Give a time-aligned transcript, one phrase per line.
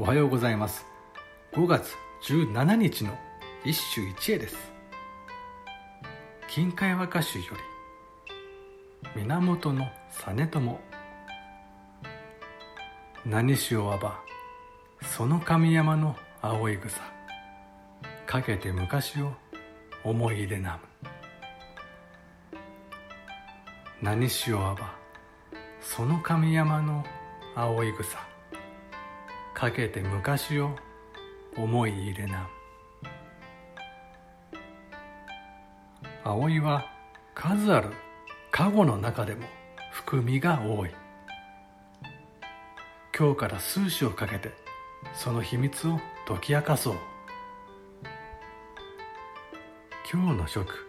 [0.00, 0.86] おはようございます。
[1.52, 3.18] 5月17日の
[3.66, 4.56] 一首一会です。
[6.48, 7.44] 金海和歌集よ
[9.14, 9.84] り源の
[10.26, 10.80] 実朝。
[13.26, 14.18] 何しおわば
[15.02, 16.98] その神山の青い草。
[18.24, 19.34] かけて昔を
[20.02, 20.80] 思い入れな
[22.52, 22.58] む。
[24.00, 24.94] 何しおわば
[25.82, 27.04] その神山の
[27.54, 28.39] 青い草。
[29.60, 30.74] かけて昔を
[31.54, 32.48] 思い入れな。
[36.24, 36.86] 葵は
[37.34, 37.90] 数ある
[38.50, 39.42] 加護の中でも
[39.92, 40.90] 含みが多い。
[43.14, 44.50] 今日から数種をかけて
[45.12, 46.94] その秘密を解き明かそう。
[50.10, 50.88] 今日の食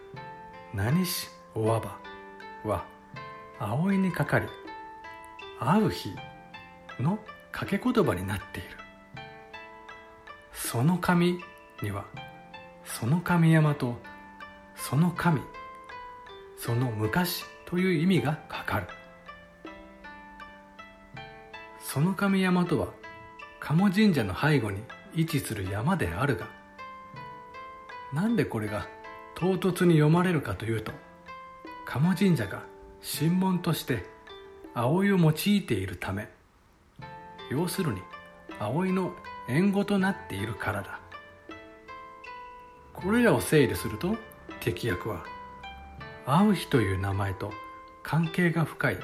[0.72, 1.98] 何しおわば
[2.64, 2.86] は
[3.58, 4.46] 葵にかかり
[5.60, 6.08] 会う日
[6.98, 7.18] の
[7.52, 8.68] 掛け言葉になっている。
[10.52, 11.38] その神
[11.82, 12.06] には
[12.84, 13.96] その神山と
[14.74, 15.40] その神
[16.56, 18.86] その昔という意味がかかる。
[21.78, 22.88] その神山とは
[23.60, 24.82] 鴨神社の背後に
[25.14, 26.48] 位置する山であるが
[28.14, 28.88] なんでこれが
[29.34, 30.92] 唐突に読まれるかというと
[31.84, 32.62] 鴨神社が
[33.18, 34.06] 神門として
[34.74, 36.28] 葵を用いているため
[37.52, 38.00] 要するに
[38.58, 39.12] 葵の
[39.46, 41.00] 縁語となっているからだ。
[42.94, 44.16] これらを整理すると
[44.60, 45.24] 敵役は
[46.24, 47.52] 会う日という名前と
[48.02, 48.98] 関係が深い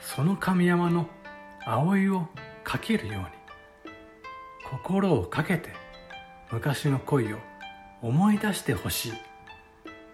[0.00, 1.06] その神山の
[1.64, 2.28] 葵を
[2.64, 3.26] かけるように
[4.68, 5.70] 心をかけて
[6.50, 7.38] 昔の恋を
[8.02, 9.12] 思い出してほしい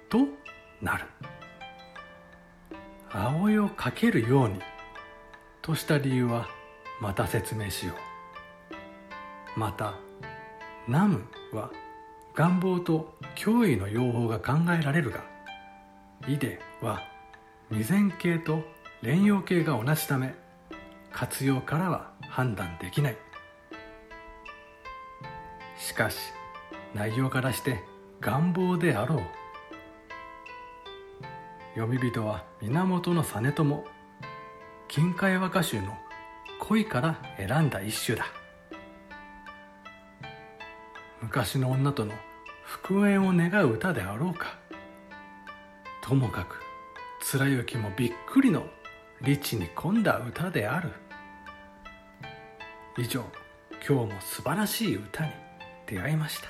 [0.09, 0.19] と
[0.81, 1.07] なる。
[3.11, 4.61] 葵をかけるように
[5.63, 6.49] とした理由は
[7.01, 7.95] また説明しよ
[9.57, 9.59] う。
[9.59, 9.95] また
[10.89, 11.71] 「ナム」は
[12.35, 15.21] 願望と脅威の用法が考えられるが
[16.27, 17.03] 「イデ」は
[17.71, 18.63] 未然形と
[19.03, 20.35] 連用形が同じため
[21.13, 23.17] 活用からは判断できない。
[25.77, 26.33] しかし
[26.95, 27.83] 内容からして
[28.21, 29.23] 願望であろう。
[31.75, 33.41] 読み人は源実朝
[34.89, 35.99] 金海和歌集の
[36.67, 38.25] 恋から選んだ一首だ。
[41.21, 42.15] 昔の女との
[42.65, 44.57] 復縁を願う歌であろうか。
[46.03, 46.63] ともかく
[47.21, 48.67] 貫之もびっくりの
[49.21, 50.91] リッチに込んだ歌である。
[52.97, 53.23] 以上
[53.87, 55.33] 今日も素晴らしい歌に
[55.87, 56.49] 出会いました。